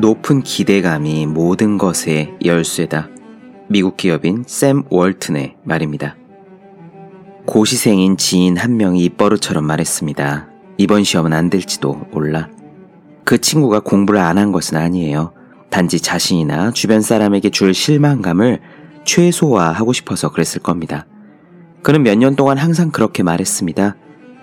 높은 0.00 0.42
기대감이 0.42 1.26
모든 1.26 1.76
것의 1.76 2.34
열쇠다. 2.44 3.08
미국 3.68 3.96
기업인 3.96 4.44
샘 4.46 4.82
월튼의 4.88 5.56
말입니다. 5.62 6.16
고시생인 7.46 8.16
지인 8.16 8.56
한 8.56 8.76
명이 8.76 9.04
입버릇처럼 9.04 9.64
말했습니다. 9.64 10.48
이번 10.78 11.04
시험은 11.04 11.32
안 11.32 11.50
될지도 11.50 12.06
몰라. 12.12 12.48
그 13.24 13.38
친구가 13.38 13.80
공부를 13.80 14.20
안 14.20 14.38
한 14.38 14.52
것은 14.52 14.78
아니에요. 14.78 15.32
단지 15.68 16.00
자신이나 16.00 16.72
주변 16.72 17.02
사람에게 17.02 17.50
줄 17.50 17.74
실망감을 17.74 18.60
최소화하고 19.04 19.92
싶어서 19.92 20.30
그랬을 20.30 20.62
겁니다. 20.62 21.06
그는 21.82 22.02
몇 22.02 22.16
년 22.16 22.36
동안 22.36 22.56
항상 22.58 22.90
그렇게 22.90 23.22
말했습니다. 23.22 23.96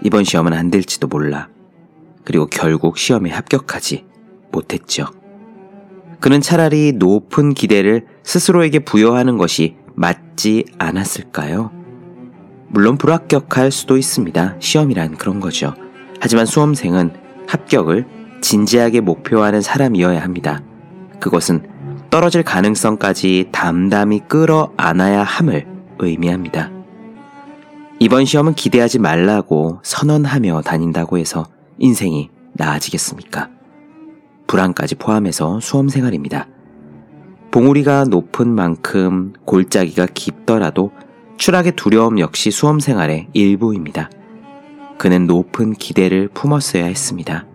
이번 0.04 0.24
시험은 0.24 0.54
안 0.54 0.70
될지도 0.70 1.08
몰라. 1.08 1.50
그리고 2.24 2.46
결국 2.46 2.98
시험에 2.98 3.32
합격하지 3.32 4.06
못했죠. 4.52 5.08
그는 6.20 6.42
차라리 6.42 6.94
높은 6.94 7.54
기대를 7.54 8.06
스스로에게 8.24 8.80
부여하는 8.80 9.38
것이 9.38 9.76
맞지 9.96 10.66
않았을까요? 10.78 11.72
물론 12.70 12.98
불합격할 12.98 13.72
수도 13.72 13.98
있습니다. 13.98 14.56
시험이란 14.60 15.18
그런 15.18 15.40
거죠. 15.40 15.74
하지만 16.20 16.46
수험생은 16.46 17.14
합격을 17.48 18.06
진지하게 18.42 19.02
목표하는 19.02 19.62
사람이어야 19.62 20.22
합니다. 20.22 20.62
그것은 21.20 21.68
떨어질 22.10 22.44
가능성까지 22.44 23.50
담담히 23.52 24.22
끌어 24.28 24.72
안아야 24.78 25.24
함을 25.24 25.66
의미합니다. 26.00 26.72
이번 28.00 28.26
시험은 28.26 28.54
기대하지 28.54 29.00
말라고 29.00 29.80
선언하며 29.84 30.62
다닌다고 30.62 31.18
해서 31.18 31.48
인생이 31.80 32.30
나아지겠습니까? 32.54 33.57
불안까지 34.48 34.96
포함해서 34.96 35.60
수험 35.60 35.90
생활입니다. 35.90 36.48
봉우리가 37.52 38.06
높은 38.06 38.48
만큼 38.48 39.34
골짜기가 39.46 40.08
깊더라도 40.14 40.92
추락의 41.38 41.74
두려움 41.76 42.20
역시 42.20 42.52
수험 42.52 42.80
생활의 42.80 43.28
일부입니다. 43.34 44.10
그는 44.98 45.28
높은 45.28 45.74
기대를 45.74 46.30
품었어야 46.30 46.86
했습니다. 46.86 47.46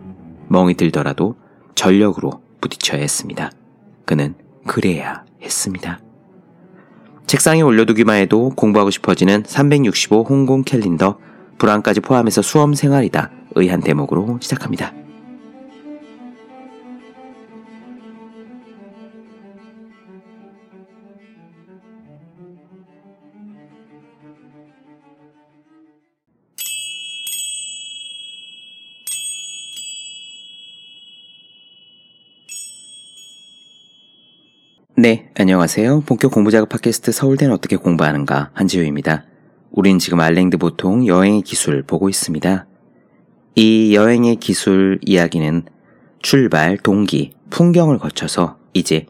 멍이 0.49 0.75
들더라도 0.75 1.37
전력으로 1.75 2.41
부딪혀야 2.61 3.01
했습니다. 3.01 3.51
그는 4.05 4.35
그래야 4.67 5.25
했습니다. 5.43 6.01
책상에 7.27 7.63
올려두기만 7.63 8.17
해도 8.17 8.51
공부하고 8.51 8.91
싶어지는 8.91 9.43
365 9.47 10.25
홍콩 10.29 10.63
캘린더 10.63 11.19
불안까지 11.59 12.01
포함해서 12.01 12.43
수험 12.43 12.75
생활이다. 12.75 13.31
의한 13.55 13.81
대목으로 13.81 14.39
시작합니다. 14.41 14.93
네, 35.03 35.29
안녕하세요. 35.37 36.05
본격 36.07 36.31
공부자극 36.31 36.69
팟캐스트 36.69 37.11
서울대는 37.11 37.53
어떻게 37.53 37.75
공부하는가 37.75 38.51
한지우입니다. 38.53 39.25
우린 39.73 39.99
지금 39.99 40.21
알랭드 40.21 40.59
보통 40.59 41.09
여행의 41.09 41.43
기술 41.43 41.83
보고 41.83 42.09
있습니다. 42.09 42.67
이 43.57 43.97
여행의 43.97 44.37
기술 44.37 45.01
이야기는 45.03 45.65
출발, 46.21 46.79
동기, 46.79 47.33
풍경을 47.51 47.99
거쳐서 47.99 48.59
이제 48.75 49.07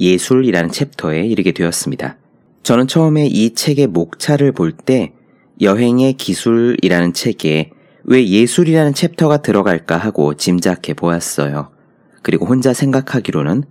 예술이라는 0.00 0.72
챕터에 0.72 1.24
이르게 1.24 1.52
되었습니다. 1.52 2.16
저는 2.64 2.88
처음에 2.88 3.28
이 3.28 3.54
책의 3.54 3.86
목차를 3.86 4.50
볼 4.50 4.72
때 4.72 5.12
여행의 5.60 6.14
기술이라는 6.14 7.12
책에 7.12 7.70
왜 8.02 8.26
예술이라는 8.26 8.94
챕터가 8.94 9.42
들어갈까 9.42 9.96
하고 9.96 10.34
짐작해 10.34 10.92
보았어요. 10.94 11.70
그리고 12.22 12.46
혼자 12.46 12.72
생각하기로는 12.72 13.62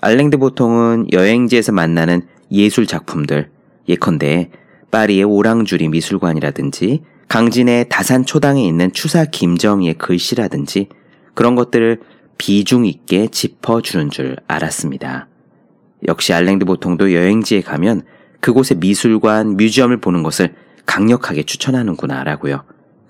알랭드 0.00 0.36
보통은 0.38 1.06
여행지에서 1.12 1.72
만나는 1.72 2.22
예술 2.50 2.86
작품들, 2.86 3.50
예컨대 3.88 4.50
파리의 4.90 5.24
오랑주리 5.24 5.88
미술관이라든지 5.88 7.02
강진의 7.28 7.88
다산 7.88 8.24
초당에 8.24 8.64
있는 8.66 8.92
추사 8.92 9.24
김정희의 9.24 9.94
글씨라든지 9.94 10.88
그런 11.34 11.54
것들을 11.54 12.00
비중 12.38 12.86
있게 12.86 13.28
짚어주는 13.28 14.10
줄 14.10 14.36
알았습니다. 14.46 15.28
역시 16.06 16.32
알랭드 16.32 16.66
보통도 16.66 17.12
여행지에 17.12 17.62
가면 17.62 18.02
그곳의 18.40 18.78
미술관, 18.78 19.56
museum을 19.56 20.00
보는 20.00 20.22
것을 20.22 20.54
강력하게 20.84 21.42
추천하는구나 21.42 22.22
라고요. 22.22 22.64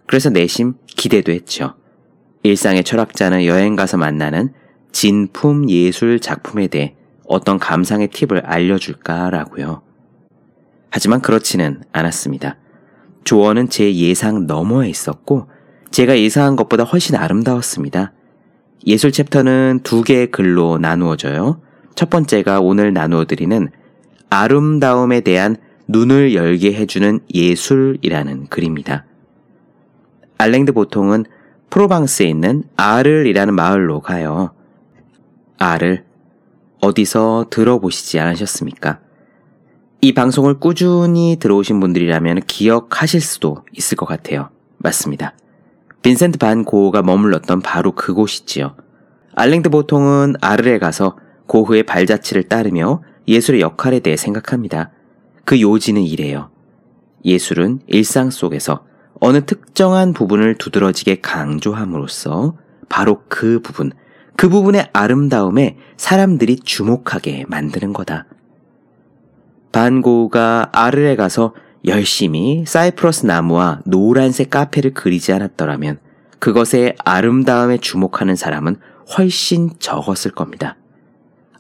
그래서 0.06 0.30
내심 0.30 0.74
기대도 0.86 1.32
했죠. 1.32 1.74
일상의 2.42 2.84
철학자는 2.84 3.44
여행 3.44 3.76
가서 3.76 3.96
만나는 3.96 4.52
진품 4.96 5.68
예술 5.68 6.20
작품에 6.20 6.68
대해 6.68 6.94
어떤 7.26 7.58
감상의 7.58 8.08
팁을 8.08 8.46
알려줄까라고요. 8.46 9.82
하지만 10.88 11.20
그렇지는 11.20 11.82
않았습니다. 11.92 12.56
조언은 13.24 13.68
제 13.68 13.94
예상 13.94 14.46
너머에 14.46 14.88
있었고 14.88 15.50
제가 15.90 16.18
예상한 16.18 16.56
것보다 16.56 16.84
훨씬 16.84 17.14
아름다웠습니다. 17.14 18.14
예술 18.86 19.12
챕터는 19.12 19.80
두 19.82 20.00
개의 20.00 20.30
글로 20.30 20.78
나누어져요. 20.78 21.60
첫 21.94 22.08
번째가 22.08 22.60
오늘 22.60 22.94
나누어드리는 22.94 23.68
아름다움에 24.30 25.20
대한 25.20 25.56
눈을 25.88 26.34
열게 26.34 26.72
해주는 26.72 27.20
예술이라는 27.34 28.46
글입니다. 28.46 29.04
알랭드 30.38 30.72
보통은 30.72 31.26
프로방스에 31.68 32.26
있는 32.26 32.62
아를이라는 32.76 33.52
마을로 33.54 34.00
가요. 34.00 34.55
아를 35.58 36.04
어디서 36.80 37.46
들어보시지 37.50 38.20
않으셨습니까? 38.20 39.00
이 40.00 40.12
방송을 40.12 40.60
꾸준히 40.60 41.36
들어오신 41.40 41.80
분들이라면 41.80 42.42
기억하실 42.46 43.20
수도 43.20 43.64
있을 43.72 43.96
것 43.96 44.06
같아요. 44.06 44.50
맞습니다. 44.78 45.34
빈센트 46.02 46.38
반 46.38 46.64
고흐가 46.64 47.02
머물렀던 47.02 47.62
바로 47.62 47.92
그곳이지요. 47.92 48.76
알랭드 49.34 49.70
보통은 49.70 50.34
아르에 50.40 50.78
가서 50.78 51.16
고흐의 51.46 51.84
발자취를 51.84 52.44
따르며 52.44 53.02
예술의 53.26 53.60
역할에 53.60 54.00
대해 54.00 54.16
생각합니다. 54.16 54.90
그 55.44 55.60
요지는 55.60 56.02
이래요. 56.02 56.50
예술은 57.24 57.80
일상 57.86 58.30
속에서 58.30 58.84
어느 59.20 59.44
특정한 59.44 60.12
부분을 60.12 60.56
두드러지게 60.56 61.20
강조함으로써 61.20 62.56
바로 62.88 63.22
그 63.28 63.60
부분, 63.60 63.92
그 64.36 64.48
부분의 64.48 64.90
아름다움에 64.92 65.76
사람들이 65.96 66.56
주목하게 66.56 67.46
만드는 67.48 67.92
거다. 67.92 68.26
반고가 69.72 70.70
아르에 70.72 71.16
가서 71.16 71.54
열심히 71.86 72.64
사이프러스 72.66 73.26
나무와 73.26 73.80
노란색 73.84 74.50
카페를 74.50 74.92
그리지 74.92 75.32
않았더라면 75.32 75.98
그것의 76.38 76.96
아름다움에 77.04 77.78
주목하는 77.78 78.36
사람은 78.36 78.76
훨씬 79.16 79.70
적었을 79.78 80.32
겁니다. 80.32 80.76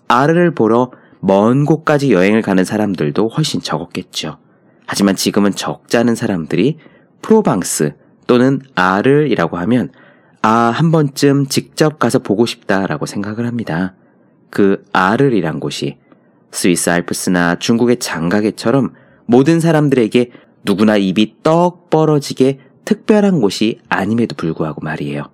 아르를 0.08 0.54
보러 0.54 0.90
먼 1.20 1.64
곳까지 1.64 2.12
여행을 2.12 2.42
가는 2.42 2.64
사람들도 2.64 3.28
훨씬 3.28 3.60
적었겠죠. 3.60 4.38
하지만 4.86 5.16
지금은 5.16 5.52
적잖은 5.52 6.14
사람들이 6.14 6.78
프로방스 7.22 7.94
또는 8.26 8.60
아르이라고 8.74 9.56
하면 9.58 9.90
아, 10.48 10.70
한 10.70 10.92
번쯤 10.92 11.46
직접 11.46 11.98
가서 11.98 12.20
보고 12.20 12.46
싶다라고 12.46 13.04
생각을 13.04 13.48
합니다. 13.48 13.96
그 14.48 14.84
아르리란 14.92 15.58
곳이 15.58 15.98
스위스 16.52 16.88
알프스나 16.88 17.56
중국의 17.56 17.98
장가게처럼 17.98 18.92
모든 19.24 19.58
사람들에게 19.58 20.30
누구나 20.62 20.98
입이 20.98 21.38
떡 21.42 21.90
벌어지게 21.90 22.60
특별한 22.84 23.40
곳이 23.40 23.80
아님에도 23.88 24.36
불구하고 24.36 24.82
말이에요. 24.82 25.24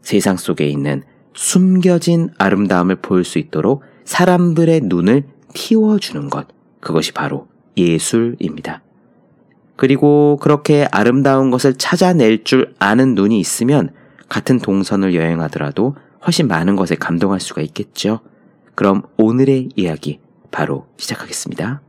세상 0.00 0.38
속에 0.38 0.64
있는 0.66 1.02
숨겨진 1.34 2.30
아름다움을 2.38 3.02
볼 3.02 3.24
수 3.24 3.38
있도록 3.38 3.82
사람들의 4.06 4.80
눈을 4.84 5.24
틔워주는 5.52 6.30
것. 6.30 6.48
그것이 6.80 7.12
바로 7.12 7.48
예술입니다. 7.76 8.80
그리고 9.76 10.38
그렇게 10.40 10.88
아름다운 10.90 11.50
것을 11.50 11.74
찾아낼 11.74 12.44
줄 12.44 12.74
아는 12.78 13.14
눈이 13.14 13.38
있으면 13.38 13.90
같은 14.32 14.58
동선을 14.60 15.14
여행하더라도 15.14 15.94
훨씬 16.24 16.48
많은 16.48 16.74
것에 16.74 16.94
감동할 16.94 17.38
수가 17.38 17.60
있겠죠. 17.60 18.20
그럼 18.74 19.02
오늘의 19.18 19.68
이야기 19.76 20.20
바로 20.50 20.86
시작하겠습니다. 20.96 21.82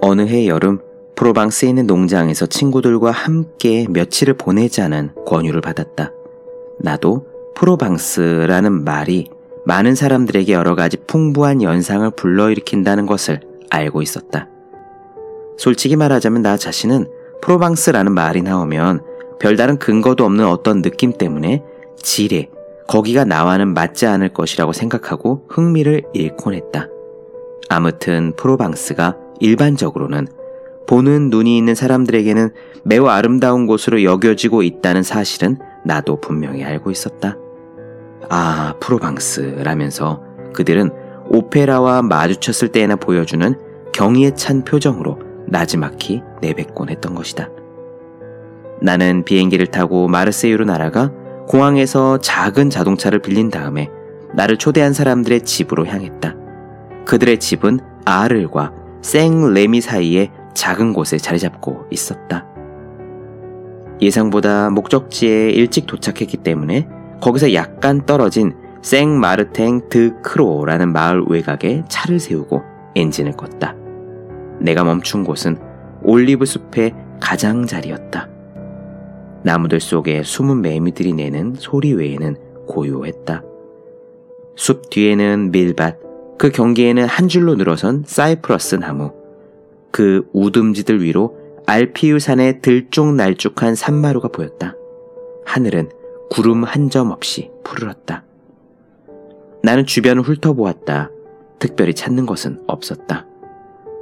어느 0.00 0.22
해 0.22 0.46
여름 0.46 0.80
프로방스에 1.14 1.68
있는 1.68 1.86
농장에서 1.86 2.46
친구들과 2.46 3.10
함께 3.10 3.86
며칠을 3.90 4.32
보내자는 4.32 5.14
권유를 5.26 5.60
받았다. 5.60 6.10
나도 6.80 7.26
프로방스라는 7.54 8.82
말이 8.82 9.28
많은 9.66 9.94
사람들에게 9.94 10.50
여러 10.54 10.74
가지 10.74 10.96
풍부한 10.96 11.60
연상을 11.62 12.10
불러일으킨다는 12.12 13.04
것을 13.04 13.40
알고 13.68 14.00
있었다. 14.00 14.48
솔직히 15.58 15.96
말하자면 15.96 16.42
나 16.42 16.56
자신은 16.56 17.08
프로방스라는 17.42 18.12
말이 18.12 18.42
나오면 18.42 19.02
별다른 19.38 19.78
근거도 19.78 20.24
없는 20.24 20.46
어떤 20.46 20.82
느낌 20.82 21.12
때문에 21.12 21.62
지레, 21.96 22.48
거기가 22.86 23.24
나와는 23.24 23.74
맞지 23.74 24.06
않을 24.06 24.30
것이라고 24.30 24.72
생각하고 24.72 25.44
흥미를 25.48 26.02
잃곤 26.14 26.54
했다. 26.54 26.88
아무튼 27.68 28.32
프로방스가 28.36 29.16
일반적으로는 29.40 30.26
보는 30.86 31.28
눈이 31.28 31.58
있는 31.58 31.74
사람들에게는 31.74 32.50
매우 32.84 33.06
아름다운 33.08 33.66
곳으로 33.66 34.02
여겨지고 34.02 34.62
있다는 34.62 35.02
사실은 35.02 35.58
나도 35.84 36.20
분명히 36.20 36.64
알고 36.64 36.90
있었다. 36.90 37.36
아, 38.30 38.74
프로방스라면서 38.80 40.22
그들은 40.54 40.90
오페라와 41.28 42.02
마주쳤을 42.02 42.68
때에나 42.68 42.96
보여주는 42.96 43.54
경의에 43.92 44.34
찬 44.34 44.64
표정으로 44.64 45.27
나지막히 45.50 46.22
내뱉곤 46.40 46.90
했던 46.90 47.14
것이다. 47.14 47.48
나는 48.80 49.24
비행기를 49.24 49.66
타고 49.66 50.08
마르세유로 50.08 50.64
날아가 50.64 51.10
공항에서 51.48 52.18
작은 52.18 52.70
자동차를 52.70 53.20
빌린 53.20 53.50
다음에 53.50 53.88
나를 54.34 54.58
초대한 54.58 54.92
사람들의 54.92 55.42
집으로 55.42 55.86
향했다. 55.86 56.36
그들의 57.06 57.38
집은 57.40 57.80
아를과 58.04 58.72
생 59.02 59.52
레미 59.54 59.80
사이에 59.80 60.30
작은 60.54 60.92
곳에 60.92 61.16
자리 61.16 61.38
잡고 61.38 61.86
있었다. 61.90 62.46
예상보다 64.00 64.70
목적지에 64.70 65.50
일찍 65.50 65.86
도착했기 65.86 66.38
때문에 66.38 66.86
거기서 67.20 67.54
약간 67.54 68.04
떨어진 68.06 68.54
생 68.82 69.18
마르탱 69.18 69.88
드 69.88 70.20
크로라는 70.22 70.92
마을 70.92 71.24
외곽에 71.26 71.84
차를 71.88 72.20
세우고 72.20 72.62
엔진을 72.94 73.32
껐다. 73.32 73.87
내가 74.60 74.84
멈춘 74.84 75.24
곳은 75.24 75.58
올리브 76.02 76.44
숲의 76.44 76.94
가장자리였다. 77.20 78.28
나무들 79.44 79.80
속에 79.80 80.22
숨은 80.22 80.62
매미들이 80.62 81.12
내는 81.12 81.54
소리 81.56 81.92
외에는 81.92 82.36
고요했다. 82.66 83.42
숲 84.56 84.90
뒤에는 84.90 85.52
밀밭, 85.52 85.98
그 86.38 86.50
경계에는 86.50 87.04
한 87.06 87.28
줄로 87.28 87.54
늘어선 87.54 88.04
사이프러스 88.06 88.76
나무, 88.76 89.12
그 89.90 90.28
우듬지들 90.32 91.02
위로 91.02 91.36
알피유산의 91.66 92.60
들쭉날쭉한 92.62 93.74
산마루가 93.74 94.28
보였다. 94.28 94.74
하늘은 95.46 95.90
구름 96.30 96.64
한 96.64 96.90
점 96.90 97.10
없이 97.10 97.50
푸르렀다. 97.64 98.24
나는 99.62 99.86
주변을 99.86 100.22
훑어보았다. 100.22 101.10
특별히 101.58 101.94
찾는 101.94 102.26
것은 102.26 102.62
없었다. 102.66 103.26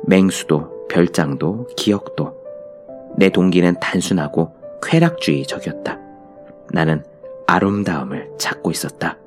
맹수도, 0.05 0.87
별장도, 0.89 1.69
기억도. 1.77 2.37
내 3.17 3.29
동기는 3.31 3.77
단순하고 3.81 4.53
쾌락주의적이었다. 4.83 5.99
나는 6.73 7.03
아름다움을 7.47 8.31
찾고 8.39 8.71
있었다. 8.71 9.19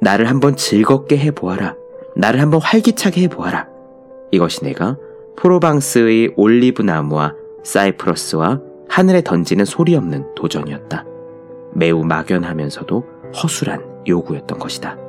나를 0.00 0.28
한번 0.28 0.56
즐겁게 0.56 1.18
해보아라. 1.18 1.76
나를 2.16 2.40
한번 2.40 2.60
활기차게 2.60 3.22
해보아라. 3.22 3.68
이것이 4.30 4.64
내가 4.64 4.96
프로방스의 5.36 6.34
올리브 6.36 6.82
나무와 6.82 7.34
사이프러스와 7.62 8.60
하늘에 8.88 9.22
던지는 9.22 9.64
소리 9.64 9.96
없는 9.96 10.34
도전이었다. 10.34 11.04
매우 11.72 12.04
막연하면서도 12.04 13.04
허술한 13.42 14.04
요구였던 14.06 14.58
것이다. 14.58 15.03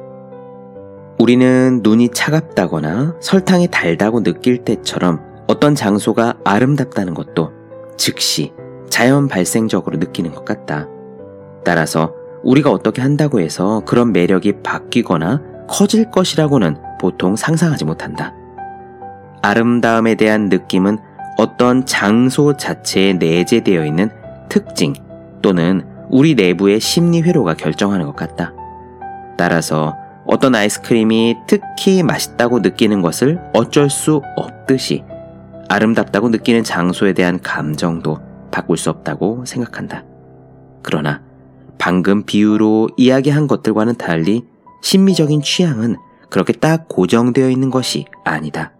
우리는 1.17 1.79
눈이 1.81 2.09
차갑다거나 2.09 3.15
설탕이 3.21 3.69
달다고 3.69 4.23
느낄 4.23 4.65
때처럼 4.65 5.21
어떤 5.47 5.73
장소가 5.73 6.35
아름답다는 6.43 7.13
것도 7.13 7.51
즉시 7.97 8.53
자연 8.89 9.27
발생적으로 9.27 9.97
느끼는 9.97 10.33
것 10.33 10.43
같다. 10.43 10.87
따라서 11.63 12.13
우리가 12.43 12.69
어떻게 12.69 13.01
한다고 13.01 13.39
해서 13.39 13.81
그런 13.85 14.11
매력이 14.11 14.61
바뀌거나 14.61 15.41
커질 15.67 16.11
것이라고는 16.11 16.77
보통 16.99 17.35
상상하지 17.35 17.85
못한다. 17.85 18.33
아름다움에 19.41 20.15
대한 20.15 20.49
느낌은 20.49 20.97
어떤 21.37 21.85
장소 21.85 22.57
자체에 22.57 23.13
내재되어 23.13 23.85
있는 23.85 24.09
특징 24.49 24.93
또는 25.41 25.85
우리 26.09 26.35
내부의 26.35 26.79
심리 26.79 27.21
회로가 27.21 27.55
결정하는 27.55 28.05
것 28.05 28.15
같다. 28.15 28.53
따라서 29.37 29.95
어떤 30.25 30.55
아이스크림이 30.55 31.35
특히 31.47 32.03
맛있다고 32.03 32.59
느끼는 32.59 33.01
것을 33.01 33.39
어쩔 33.53 33.89
수 33.89 34.21
없듯이 34.35 35.03
아름답다고 35.69 36.29
느끼는 36.29 36.63
장소에 36.63 37.13
대한 37.13 37.39
감정도 37.41 38.19
바꿀 38.51 38.77
수 38.77 38.89
없다고 38.89 39.45
생각한다. 39.45 40.03
그러나 40.81 41.21
방금 41.77 42.23
비유로 42.23 42.89
이야기한 42.97 43.47
것들과는 43.47 43.95
달리 43.95 44.45
심미적인 44.81 45.41
취향은 45.41 45.97
그렇게 46.29 46.53
딱 46.53 46.87
고정되어 46.87 47.49
있는 47.49 47.69
것이 47.69 48.05
아니다. 48.23 48.73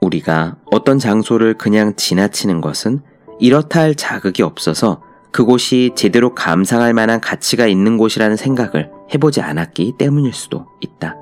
우리가 0.00 0.56
어떤 0.70 0.98
장소를 0.98 1.58
그냥 1.58 1.94
지나치는 1.94 2.60
것은 2.60 3.00
이렇다 3.38 3.80
할 3.80 3.94
자극이 3.94 4.42
없어서 4.42 5.02
그곳이 5.32 5.92
제대로 5.94 6.34
감상할 6.34 6.92
만한 6.92 7.20
가치가 7.20 7.66
있는 7.66 7.96
곳이라는 7.96 8.36
생각을 8.36 8.90
해보지 9.14 9.40
않았기 9.40 9.94
때문일 9.98 10.32
수도 10.32 10.66
있다. 10.80 11.16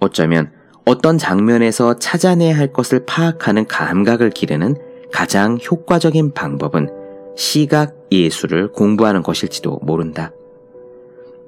어쩌면 0.00 0.52
어떤 0.84 1.18
장면에서 1.18 1.98
찾아내야 1.98 2.56
할 2.56 2.72
것을 2.72 3.04
파악하는 3.04 3.66
감각을 3.66 4.30
기르는 4.30 4.76
가장 5.12 5.58
효과적인 5.58 6.32
방법은 6.32 6.88
시각 7.36 7.94
예술을 8.10 8.72
공부하는 8.72 9.22
것일지도 9.22 9.80
모른다. 9.82 10.32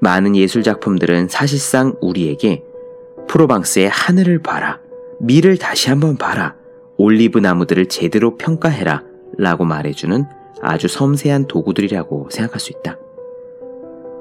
많은 0.00 0.36
예술 0.36 0.62
작품들은 0.62 1.28
사실상 1.28 1.94
우리에게 2.00 2.62
프로방스의 3.28 3.88
하늘을 3.88 4.40
봐라, 4.42 4.80
밀을 5.20 5.58
다시 5.58 5.88
한번 5.88 6.16
봐라, 6.16 6.54
올리브 6.96 7.38
나무들을 7.38 7.86
제대로 7.86 8.36
평가해라 8.36 9.02
라고 9.38 9.64
말해주는 9.64 10.39
아주 10.62 10.88
섬세한 10.88 11.46
도구들이라고 11.46 12.28
생각할 12.30 12.60
수 12.60 12.72
있다. 12.72 12.98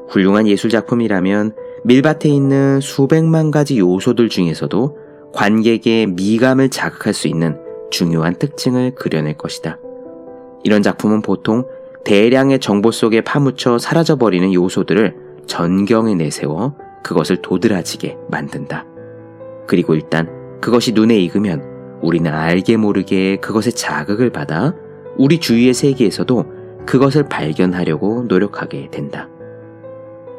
훌륭한 0.09 0.47
예술작품이라면 0.47 1.53
밀밭에 1.83 2.29
있는 2.29 2.79
수백만 2.81 3.51
가지 3.51 3.77
요소들 3.79 4.29
중에서도 4.29 4.97
관객의 5.33 6.07
미감을 6.07 6.69
자극할 6.69 7.13
수 7.13 7.27
있는 7.27 7.57
중요한 7.91 8.35
특징을 8.35 8.95
그려낼 8.95 9.37
것이다. 9.37 9.79
이런 10.63 10.81
작품은 10.81 11.21
보통 11.21 11.65
대량의 12.03 12.59
정보 12.59 12.91
속에 12.91 13.21
파묻혀 13.21 13.77
사라져버리는 13.77 14.53
요소들을 14.53 15.15
전경에 15.45 16.15
내세워 16.15 16.75
그것을 17.03 17.41
도드라지게 17.41 18.17
만든다. 18.29 18.85
그리고 19.67 19.93
일단 19.93 20.27
그것이 20.61 20.93
눈에 20.93 21.17
익으면 21.19 21.63
우리는 22.01 22.31
알게 22.33 22.77
모르게 22.77 23.37
그것에 23.37 23.71
자극을 23.71 24.31
받아 24.31 24.73
우리 25.19 25.37
주위의 25.37 25.73
세계에서도 25.73 26.45
그것을 26.85 27.27
발견하려고 27.27 28.23
노력하게 28.29 28.89
된다. 28.89 29.27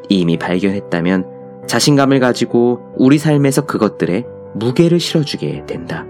이미 0.09 0.37
발견했다면 0.37 1.65
자신감을 1.67 2.19
가지고 2.19 2.81
우리 2.97 3.19
삶에서 3.19 3.67
그것들에 3.67 4.25
무게를 4.55 4.99
실어주게 4.99 5.67
된다. 5.67 6.05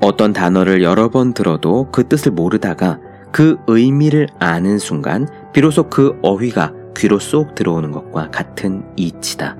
어떤 0.00 0.32
단어를 0.32 0.84
여러 0.84 1.10
번 1.10 1.34
들어도 1.34 1.88
그 1.90 2.06
뜻을 2.06 2.30
모르다가 2.30 3.00
그 3.32 3.58
의미를 3.66 4.28
아는 4.38 4.78
순간 4.78 5.26
비로소 5.52 5.90
그 5.90 6.16
어휘가 6.22 6.72
귀로 6.96 7.18
쏙 7.18 7.56
들어오는 7.56 7.90
것과 7.90 8.30
같은 8.30 8.84
이치다. 8.96 9.56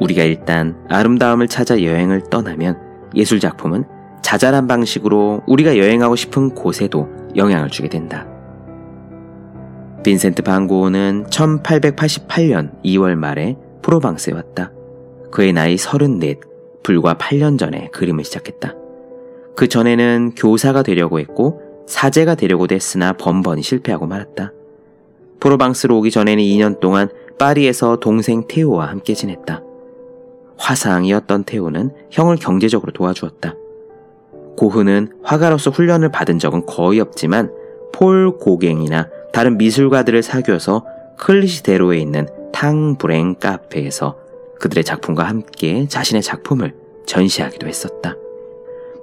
우리가 0.00 0.24
일단 0.24 0.76
아름다움을 0.88 1.46
찾아 1.46 1.82
여행을 1.82 2.30
떠나면 2.30 2.78
예술작품은 3.14 3.93
자잘한 4.24 4.66
방식으로 4.66 5.42
우리가 5.46 5.76
여행하고 5.76 6.16
싶은 6.16 6.54
곳에도 6.54 7.08
영향을 7.36 7.68
주게 7.68 7.90
된다. 7.90 8.26
빈센트 10.02 10.42
반고는 10.42 11.26
1888년 11.26 12.72
2월 12.82 13.16
말에 13.16 13.56
프로방스에 13.82 14.32
왔다. 14.32 14.72
그의 15.30 15.52
나이 15.52 15.76
34, 15.76 16.40
불과 16.82 17.14
8년 17.14 17.58
전에 17.58 17.88
그림을 17.92 18.24
시작했다. 18.24 18.74
그 19.56 19.68
전에는 19.68 20.32
교사가 20.36 20.82
되려고 20.82 21.20
했고 21.20 21.60
사제가 21.86 22.34
되려고 22.34 22.66
됐으나 22.66 23.12
번번이 23.12 23.62
실패하고 23.62 24.06
말았다. 24.06 24.52
프로방스로 25.38 25.98
오기 25.98 26.10
전에는 26.10 26.42
2년 26.42 26.80
동안 26.80 27.10
파리에서 27.38 27.96
동생 27.96 28.46
테오와 28.48 28.86
함께 28.86 29.12
지냈다. 29.12 29.62
화상이었던 30.56 31.44
테오는 31.44 31.90
형을 32.10 32.36
경제적으로 32.36 32.90
도와주었다. 32.92 33.56
고흐는 34.56 35.20
화가로서 35.22 35.70
훈련을 35.70 36.10
받은 36.10 36.38
적은 36.38 36.66
거의 36.66 37.00
없지만 37.00 37.52
폴 37.92 38.38
고갱이나 38.38 39.08
다른 39.32 39.58
미술가들을 39.58 40.22
사귀어서 40.22 40.84
클리시대로에 41.18 41.98
있는 41.98 42.28
탕브랭 42.52 43.36
카페에서 43.36 44.16
그들의 44.60 44.84
작품과 44.84 45.24
함께 45.24 45.86
자신의 45.88 46.22
작품을 46.22 46.74
전시하기도 47.06 47.66
했었다. 47.66 48.16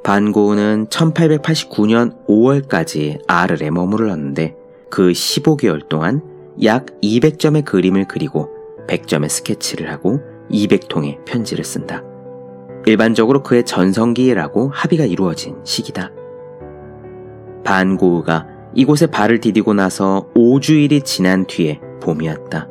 반 0.03 0.31
고흐는 0.31 0.88
1889년 0.88 2.25
5월까지 2.27 3.20
아르에 3.27 3.70
머무르렀는데 3.70 4.55
그 4.89 5.12
15개월 5.12 5.88
동안 5.88 6.22
약 6.63 6.88
200점의 7.01 7.63
그림을 7.65 8.08
그리고 8.08 8.50
100점의 8.88 9.29
스케치를 9.29 9.91
하고 9.91 10.20
200통의 10.50 11.24
편지를 11.25 11.63
쓴다. 11.63 12.03
일반적으로 12.85 13.43
그의 13.43 13.63
전성기라고 13.63 14.69
합의가 14.73 15.05
이루어진 15.05 15.55
시기다. 15.63 16.11
반고흐가 17.63 18.47
이곳에 18.73 19.07
발을 19.07 19.39
디디고 19.39 19.73
나서 19.73 20.27
5주일이 20.35 21.03
지난 21.05 21.45
뒤에 21.45 21.79
봄이었다. 22.01 22.67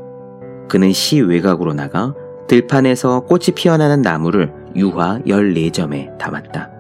그는 0.69 0.93
시 0.93 1.21
외곽으로 1.21 1.75
나가 1.75 2.15
들판에서 2.49 3.21
꽃이 3.21 3.47
피어나는 3.55 4.03
나무를 4.03 4.53
유화 4.77 5.21
14점에 5.27 6.19
담았다. 6.19 6.71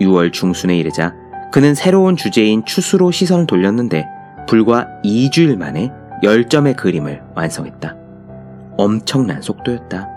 6월 0.00 0.32
중순에 0.32 0.76
이르자 0.78 1.14
그는 1.52 1.74
새로운 1.74 2.16
주제인 2.16 2.64
추수로 2.64 3.10
시선을 3.10 3.46
돌렸는데 3.46 4.06
불과 4.48 4.88
2주일 5.04 5.56
만에 5.58 5.90
10점의 6.22 6.76
그림을 6.76 7.22
완성했다. 7.34 7.96
엄청난 8.78 9.42
속도였다. 9.42 10.11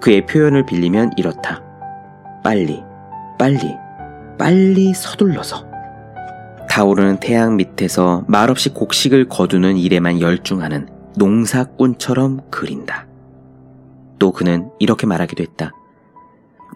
그의 0.00 0.26
표현을 0.26 0.64
빌리면 0.66 1.12
이렇다. 1.16 1.62
빨리, 2.42 2.82
빨리, 3.38 3.76
빨리 4.38 4.94
서둘러서. 4.94 5.68
타오르는 6.68 7.18
태양 7.18 7.56
밑에서 7.56 8.24
말없이 8.26 8.70
곡식을 8.70 9.28
거두는 9.28 9.76
일에만 9.76 10.20
열중하는 10.20 10.88
농사꾼처럼 11.16 12.40
그린다. 12.50 13.06
또 14.18 14.32
그는 14.32 14.70
이렇게 14.78 15.06
말하기도 15.06 15.42
했다. 15.42 15.72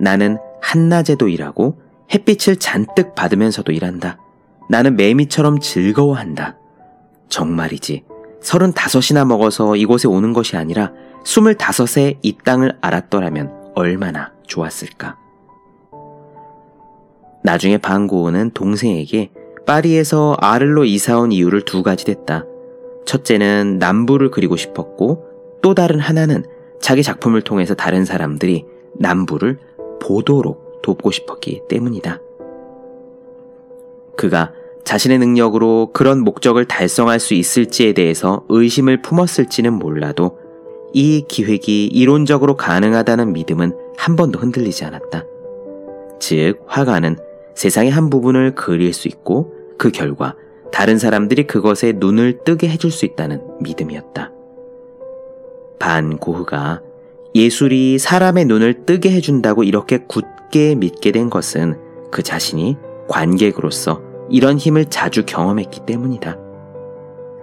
나는 0.00 0.38
한낮에도 0.60 1.28
일하고 1.28 1.80
햇빛을 2.12 2.56
잔뜩 2.56 3.14
받으면서도 3.14 3.72
일한다. 3.72 4.18
나는 4.68 4.96
매미처럼 4.96 5.60
즐거워한다. 5.60 6.56
정말이지. 7.28 8.04
서른다섯이나 8.44 9.24
먹어서 9.24 9.74
이곳에 9.74 10.06
오는 10.06 10.34
것이 10.34 10.56
아니라 10.56 10.92
스물다섯에 11.24 12.18
이 12.20 12.36
땅을 12.44 12.76
알았더라면 12.82 13.72
얼마나 13.74 14.32
좋았을까. 14.46 15.16
나중에 17.42 17.78
방고은은 17.78 18.50
동생에게 18.52 19.30
파리에서 19.66 20.36
아를로 20.38 20.84
이사온 20.84 21.32
이유를 21.32 21.62
두 21.62 21.82
가지 21.82 22.04
됐다. 22.04 22.44
첫째는 23.06 23.78
남부를 23.78 24.30
그리고 24.30 24.56
싶었고 24.56 25.24
또 25.62 25.74
다른 25.74 25.98
하나는 25.98 26.44
자기 26.80 27.02
작품을 27.02 27.40
통해서 27.40 27.74
다른 27.74 28.04
사람들이 28.04 28.66
남부를 28.98 29.58
보도록 30.02 30.82
돕고 30.82 31.10
싶었기 31.10 31.62
때문이다. 31.68 32.20
그가 34.18 34.52
자신의 34.84 35.18
능력으로 35.18 35.90
그런 35.92 36.20
목적을 36.20 36.66
달성할 36.66 37.18
수 37.18 37.34
있을지에 37.34 37.94
대해서 37.94 38.44
의심을 38.48 39.02
품었을지는 39.02 39.72
몰라도 39.72 40.38
이 40.92 41.24
기획이 41.26 41.86
이론적으로 41.86 42.56
가능하다는 42.56 43.32
믿음은 43.32 43.72
한 43.96 44.16
번도 44.16 44.38
흔들리지 44.38 44.84
않았다. 44.84 45.24
즉, 46.20 46.60
화가는 46.66 47.16
세상의 47.54 47.90
한 47.90 48.10
부분을 48.10 48.54
그릴 48.54 48.92
수 48.92 49.08
있고 49.08 49.52
그 49.78 49.90
결과 49.90 50.36
다른 50.70 50.98
사람들이 50.98 51.46
그것에 51.46 51.94
눈을 51.96 52.44
뜨게 52.44 52.68
해줄 52.68 52.90
수 52.90 53.04
있다는 53.06 53.40
믿음이었다. 53.60 54.32
반 55.78 56.18
고흐가 56.18 56.82
예술이 57.34 57.98
사람의 57.98 58.44
눈을 58.44 58.86
뜨게 58.86 59.10
해준다고 59.10 59.64
이렇게 59.64 59.98
굳게 59.98 60.76
믿게 60.76 61.12
된 61.12 61.30
것은 61.30 61.78
그 62.10 62.22
자신이 62.22 62.76
관객으로서 63.08 64.00
이런 64.30 64.56
힘을 64.56 64.86
자주 64.86 65.24
경험했기 65.26 65.80
때문이다. 65.86 66.38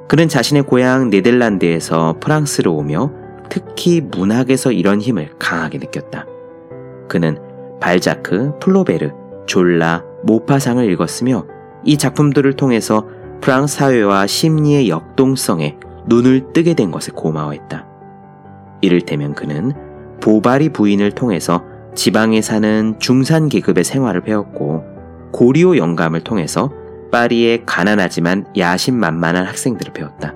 그는 0.07 0.27
자신의 0.27 0.63
고향 0.63 1.09
네덜란드에서 1.09 2.17
프랑스로 2.19 2.75
오며 2.75 3.11
특히 3.49 4.01
문학에서 4.01 4.71
이런 4.71 4.99
힘을 4.99 5.31
강하게 5.39 5.77
느꼈다. 5.77 6.25
그는 7.07 7.37
발자크, 7.79 8.59
플로베르, 8.59 9.11
졸라, 9.45 10.03
모파상을 10.23 10.83
읽었으며 10.91 11.45
이 11.83 11.97
작품들을 11.97 12.53
통해서 12.53 13.07
프랑스 13.41 13.77
사회와 13.77 14.27
심리의 14.27 14.89
역동성에 14.89 15.77
눈을 16.07 16.53
뜨게 16.53 16.73
된 16.73 16.91
것에 16.91 17.11
고마워했다. 17.13 17.87
이를테면 18.81 19.33
그는 19.33 19.73
보바리 20.21 20.69
부인을 20.69 21.11
통해서 21.11 21.63
지방에 21.95 22.41
사는 22.41 22.95
중산 22.99 23.49
계급의 23.49 23.83
생활을 23.83 24.21
배웠고 24.21 24.90
고리오 25.31 25.77
영감을 25.77 26.21
통해서 26.21 26.71
파리의 27.11 27.63
가난하지만 27.65 28.45
야심만만한 28.57 29.45
학생들을 29.45 29.93
배웠다. 29.93 30.33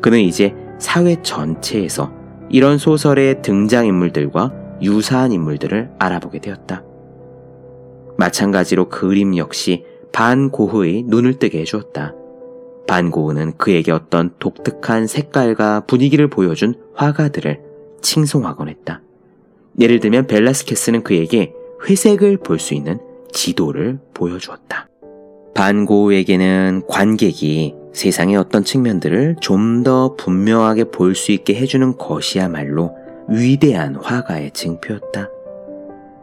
그는 0.00 0.20
이제 0.20 0.54
사회 0.78 1.20
전체에서 1.22 2.12
이런 2.48 2.78
소설의 2.78 3.42
등장인물들과 3.42 4.52
유사한 4.82 5.32
인물들을 5.32 5.90
알아보게 5.98 6.40
되었다. 6.40 6.84
마찬가지로 8.18 8.88
그림 8.88 9.36
역시 9.36 9.84
반고흐의 10.12 11.04
눈을 11.06 11.38
뜨게 11.38 11.60
해주었다. 11.60 12.14
반고흐는 12.86 13.56
그에게 13.56 13.92
어떤 13.92 14.30
독특한 14.38 15.06
색깔과 15.06 15.84
분위기를 15.86 16.28
보여준 16.28 16.74
화가들을 16.94 17.60
칭송하곤 18.00 18.68
했다. 18.68 19.02
예를 19.80 20.00
들면 20.00 20.26
벨라스케스는 20.26 21.02
그에게 21.02 21.52
회색을 21.88 22.38
볼 22.38 22.58
수 22.58 22.74
있는 22.74 22.98
지도를 23.36 23.98
보여주었다. 24.14 24.88
반고흐에게는 25.54 26.82
관객이 26.88 27.74
세상의 27.92 28.36
어떤 28.36 28.64
측면들을 28.64 29.36
좀 29.40 29.84
더 29.84 30.16
분명하게 30.16 30.84
볼 30.90 31.14
수 31.14 31.30
있게 31.32 31.54
해주는 31.54 31.96
것이야말로 31.96 32.96
위대한 33.28 33.94
화가의 33.94 34.50
증표였다. 34.52 35.28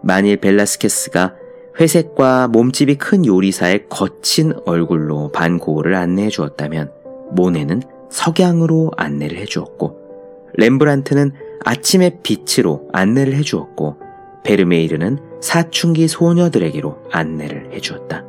만일 0.01 0.37
벨라스케스가 0.37 1.35
회색과 1.79 2.49
몸집이 2.49 2.95
큰 2.95 3.25
요리사의 3.25 3.85
거친 3.89 4.53
얼굴로 4.65 5.31
반고흐를 5.31 5.95
안내해 5.95 6.29
주었다면 6.29 6.91
모네는 7.31 7.81
석양으로 8.09 8.91
안내를 8.97 9.37
해 9.37 9.45
주었고 9.45 9.97
렘브란트는 10.55 11.31
아침의 11.63 12.19
빛으로 12.21 12.89
안내를 12.91 13.33
해 13.35 13.41
주었고 13.41 14.02
베르메이르는 14.43 15.17
사춘기 15.41 16.07
소녀들에게로 16.07 16.97
안내를 17.11 17.73
해 17.73 17.79
주었다. 17.79 18.23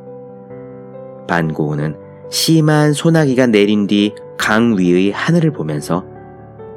반고흐는 1.29 1.97
심한 2.31 2.93
소나기가 2.93 3.47
내린 3.47 3.87
뒤 3.87 4.15
강 4.39 4.77
위의 4.79 5.11
하늘을 5.11 5.53
보면서 5.53 6.05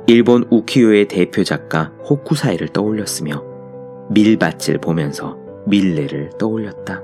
일본 0.08 0.46
우키요의 0.50 1.10
대표 1.10 1.44
작가 1.44 1.92
호쿠사이를 2.10 2.70
떠올렸으며 2.70 3.44
밀밭을 4.10 4.78
보면서 4.78 5.38
밀레를 5.66 6.30
떠올렸다. 6.40 7.02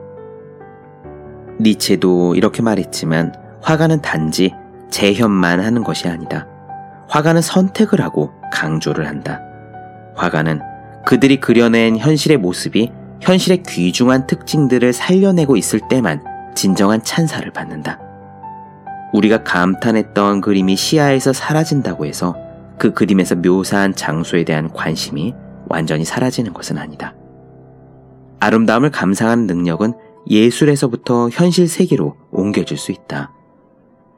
니체도 1.59 2.35
이렇게 2.35 2.61
말했지만 2.61 3.33
화가는 3.61 4.01
단지 4.01 4.53
재현만 4.89 5.59
하는 5.59 5.83
것이 5.83 6.07
아니다. 6.07 6.47
화가는 7.09 7.41
선택을 7.41 7.99
하고 7.99 8.31
강조를 8.53 9.05
한다. 9.05 9.41
화가는 10.15 10.61
그들이 11.05 11.39
그려낸 11.39 11.97
현실의 11.97 12.37
모습이 12.37 12.91
현실의 13.21 13.63
귀중한 13.63 14.27
특징들을 14.27 14.93
살려내고 14.93 15.57
있을 15.57 15.79
때만 15.89 16.23
진정한 16.55 17.03
찬사를 17.03 17.49
받는다. 17.51 17.99
우리가 19.13 19.43
감탄했던 19.43 20.41
그림이 20.41 20.75
시야에서 20.75 21.33
사라진다고 21.33 22.05
해서 22.05 22.35
그 22.77 22.93
그림에서 22.93 23.35
묘사한 23.35 23.93
장소에 23.95 24.43
대한 24.43 24.71
관심이 24.73 25.33
완전히 25.69 26.03
사라지는 26.03 26.53
것은 26.53 26.77
아니다. 26.77 27.15
아름다움을 28.39 28.91
감상하는 28.91 29.47
능력은 29.47 29.93
예술에서부터 30.29 31.29
현실 31.29 31.67
세계로 31.67 32.17
옮겨질 32.31 32.77
수 32.77 32.91
있다. 32.91 33.31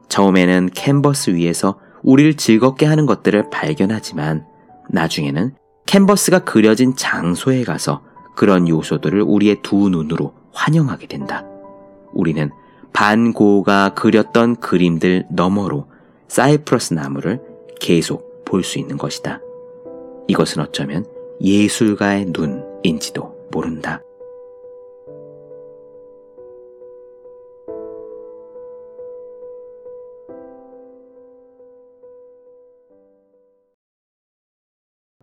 처음에는 0.10 0.70
캔버스 0.74 1.32
위에서 1.32 1.80
우리를 2.04 2.36
즐겁게 2.38 2.86
하는 2.86 3.06
것들을 3.06 3.50
발견하지만 3.50 4.46
나중에는 4.89 5.56
캔버스가 5.86 6.39
그려진 6.39 6.96
장소에 6.96 7.63
가서 7.63 8.01
그런 8.36 8.68
요소들을 8.68 9.22
우리의 9.22 9.58
두 9.62 9.89
눈으로 9.89 10.34
환영하게 10.54 11.08
된다. 11.08 11.46
우리는 12.13 12.50
반고가 12.94 13.94
그렸던 13.94 14.58
그림들 14.58 15.25
너머로 15.30 15.88
사이프러스 16.27 16.94
나무를 16.94 17.42
계속 17.80 18.44
볼 18.46 18.63
수 18.63 18.80
있는 18.80 18.98
것이다. 18.98 19.42
이것은 20.27 20.62
어쩌면 20.62 21.06
예술가의 21.42 22.27
눈인지도 22.32 23.48
모른다. 23.51 24.01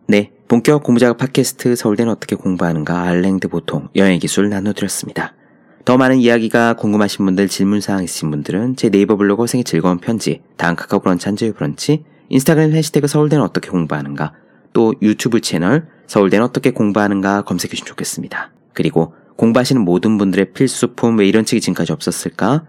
네. 0.07 0.31
본격 0.52 0.82
공부작업 0.82 1.16
팟캐스트 1.16 1.76
서울대는 1.76 2.12
어떻게 2.12 2.37
공부하는가 2.37 3.04
알랭드 3.04 3.49
보통 3.49 3.88
여행 3.97 4.18
기술 4.18 4.50
나눠드렸습니다. 4.50 5.32
더 5.87 5.97
많은 5.97 6.18
이야기가 6.18 6.75
궁금하신 6.75 7.25
분들 7.25 7.49
질문사항 7.49 8.04
있으신 8.04 8.30
분들은 8.30 8.76
제 8.76 8.90
네이버 8.90 9.16
블로그 9.16 9.47
생의 9.47 9.64
즐거운 9.64 9.97
편지 9.97 10.42
다음 10.59 10.76
카카오 10.76 11.00
브런치 11.00 11.25
한주의 11.25 11.54
브런치 11.54 12.04
인스타그램 12.28 12.73
해시태그 12.73 13.06
서울대는 13.06 13.42
어떻게 13.42 13.71
공부하는가 13.71 14.35
또 14.75 14.92
유튜브 15.00 15.40
채널 15.40 15.88
서울대는 16.06 16.44
어떻게 16.44 16.71
공부하는가 16.71 17.44
검색해 17.44 17.71
주시면 17.71 17.87
좋겠습니다. 17.87 18.52
그리고 18.75 19.14
공부하시는 19.37 19.80
모든 19.80 20.18
분들의 20.18 20.52
필수품 20.52 21.18
왜 21.18 21.26
이런 21.26 21.47
책이 21.47 21.62
지금까지 21.62 21.92
없었을까? 21.92 22.66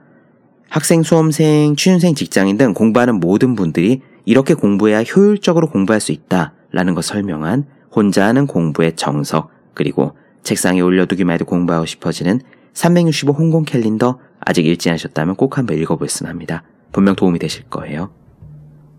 학생, 0.70 1.04
수험생, 1.04 1.76
취준생, 1.76 2.16
직장인 2.16 2.56
등 2.56 2.74
공부하는 2.74 3.20
모든 3.20 3.56
분들이 3.56 4.00
이렇게 4.24 4.54
공부해야 4.54 5.04
효율적으로 5.04 5.68
공부할 5.68 6.00
수 6.00 6.14
있다 6.14 6.54
라는 6.74 6.96
것 6.96 7.06
설명한 7.06 7.66
혼자 7.92 8.26
하는 8.26 8.48
공부의 8.48 8.96
정석 8.98 9.50
그리고 9.74 10.18
책상에 10.42 10.82
올려두기만 10.82 11.36
해도 11.36 11.46
공부하고 11.46 11.86
싶어지는 11.86 12.42
365 12.74 13.32
홍콩 13.32 13.64
캘린더 13.64 14.20
아직 14.42 14.66
읽지 14.66 14.90
않으셨다면 14.90 15.36
꼭 15.36 15.58
한번 15.58 15.78
읽어보셨으면 15.78 16.30
합니다. 16.30 16.64
분명 16.92 17.16
도움이 17.16 17.40
되실 17.40 17.64
거예요. 17.70 18.12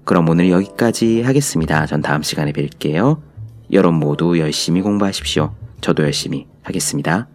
그럼 0.04 0.28
오늘 0.28 0.50
여기까지 0.50 1.22
하겠습니다. 1.22 1.84
전 1.86 2.00
다음 2.00 2.22
시간에 2.22 2.52
뵐게요. 2.52 3.20
여러분 3.72 3.98
모두 3.98 4.38
열심히 4.38 4.80
공부하십시오. 4.80 5.54
저도 5.80 6.04
열심히 6.04 6.46
하겠습니다. 6.62 7.28